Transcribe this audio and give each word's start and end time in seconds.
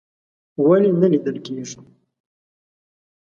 ولې 0.67 0.91
نه 1.01 1.07
لیدل 1.11 1.37
کیږي؟ 1.45 1.79